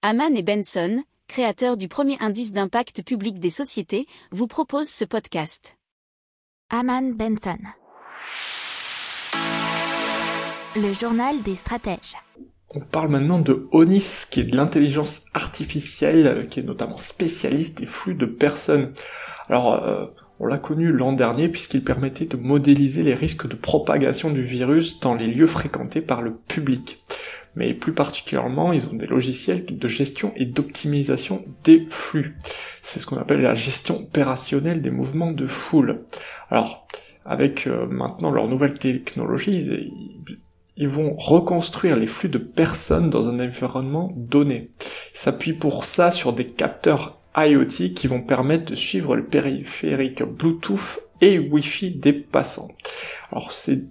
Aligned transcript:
Haman 0.00 0.36
et 0.36 0.44
Benson, 0.44 1.02
créateurs 1.26 1.76
du 1.76 1.88
premier 1.88 2.16
indice 2.20 2.52
d'impact 2.52 3.02
public 3.02 3.40
des 3.40 3.50
sociétés, 3.50 4.06
vous 4.30 4.46
proposent 4.46 4.88
ce 4.88 5.04
podcast. 5.04 5.76
Haman 6.70 7.14
Benson. 7.14 7.58
Le 10.76 10.92
journal 10.92 11.42
des 11.42 11.56
stratèges. 11.56 12.14
On 12.70 12.78
parle 12.78 13.08
maintenant 13.08 13.40
de 13.40 13.66
ONIS, 13.72 14.26
qui 14.30 14.38
est 14.38 14.44
de 14.44 14.56
l'intelligence 14.56 15.24
artificielle, 15.34 16.46
qui 16.48 16.60
est 16.60 16.62
notamment 16.62 16.98
spécialiste 16.98 17.78
des 17.78 17.86
flux 17.86 18.14
de 18.14 18.26
personnes. 18.26 18.92
Alors, 19.48 19.82
euh, 19.82 20.06
on 20.38 20.46
l'a 20.46 20.58
connu 20.58 20.92
l'an 20.92 21.12
dernier 21.12 21.48
puisqu'il 21.48 21.82
permettait 21.82 22.26
de 22.26 22.36
modéliser 22.36 23.02
les 23.02 23.16
risques 23.16 23.48
de 23.48 23.56
propagation 23.56 24.30
du 24.30 24.44
virus 24.44 25.00
dans 25.00 25.16
les 25.16 25.26
lieux 25.26 25.48
fréquentés 25.48 26.02
par 26.02 26.22
le 26.22 26.36
public 26.36 27.02
mais 27.54 27.74
plus 27.74 27.92
particulièrement, 27.92 28.72
ils 28.72 28.86
ont 28.86 28.94
des 28.94 29.06
logiciels 29.06 29.64
de 29.66 29.88
gestion 29.88 30.32
et 30.36 30.46
d'optimisation 30.46 31.44
des 31.64 31.86
flux. 31.88 32.36
C'est 32.82 33.00
ce 33.00 33.06
qu'on 33.06 33.16
appelle 33.16 33.40
la 33.40 33.54
gestion 33.54 34.00
opérationnelle 34.00 34.80
des 34.80 34.90
mouvements 34.90 35.32
de 35.32 35.46
foule. 35.46 36.04
Alors, 36.50 36.86
avec 37.24 37.66
euh, 37.66 37.86
maintenant 37.86 38.30
leur 38.30 38.48
nouvelle 38.48 38.78
technologie, 38.78 39.88
ils, 40.76 40.88
vont 40.88 41.14
reconstruire 41.16 41.96
les 41.96 42.06
flux 42.06 42.28
de 42.28 42.38
personnes 42.38 43.10
dans 43.10 43.28
un 43.28 43.38
environnement 43.40 44.12
donné. 44.16 44.70
Ils 45.12 45.18
s'appuient 45.18 45.52
pour 45.52 45.84
ça 45.84 46.10
sur 46.10 46.32
des 46.32 46.46
capteurs 46.46 47.20
IoT 47.36 47.92
qui 47.94 48.06
vont 48.06 48.22
permettre 48.22 48.66
de 48.66 48.74
suivre 48.74 49.14
le 49.14 49.26
périphérique 49.26 50.22
Bluetooth 50.22 51.00
et 51.20 51.38
Wi-Fi 51.38 51.90
des 51.90 52.12
passants. 52.12 52.70
Alors 53.30 53.52
c'est 53.52 53.82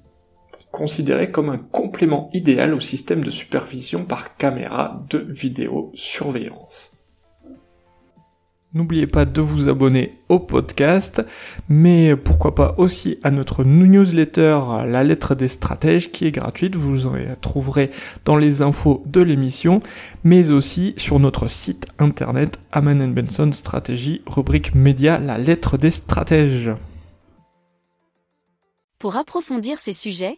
considéré 0.77 1.31
comme 1.31 1.49
un 1.49 1.57
complément 1.57 2.29
idéal 2.33 2.75
au 2.75 2.79
système 2.79 3.23
de 3.23 3.31
supervision 3.31 4.05
par 4.05 4.37
caméra 4.37 5.03
de 5.09 5.17
vidéosurveillance. 5.17 6.95
N'oubliez 8.75 9.07
pas 9.07 9.25
de 9.25 9.41
vous 9.41 9.69
abonner 9.69 10.19
au 10.29 10.37
podcast, 10.37 11.25
mais 11.67 12.15
pourquoi 12.15 12.53
pas 12.53 12.75
aussi 12.77 13.17
à 13.23 13.31
notre 13.31 13.63
newsletter 13.63 14.59
La 14.85 15.03
lettre 15.03 15.33
des 15.33 15.47
stratèges 15.47 16.11
qui 16.11 16.27
est 16.27 16.31
gratuite, 16.31 16.75
vous 16.75 17.07
en 17.07 17.15
trouverez 17.41 17.89
dans 18.23 18.37
les 18.37 18.61
infos 18.61 19.01
de 19.07 19.21
l'émission, 19.21 19.81
mais 20.23 20.51
aussi 20.51 20.93
sur 20.97 21.19
notre 21.19 21.47
site 21.47 21.87
internet 21.97 22.59
Aman 22.71 23.11
Benson 23.11 23.51
Stratégie, 23.51 24.21
rubrique 24.27 24.75
média 24.75 25.17
La 25.17 25.39
lettre 25.39 25.79
des 25.79 25.91
stratèges. 25.91 26.69
Pour 28.99 29.15
approfondir 29.15 29.79
ces 29.79 29.93
sujets, 29.93 30.37